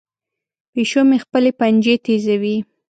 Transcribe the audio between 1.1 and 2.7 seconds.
خپلې پنجې تیزوي.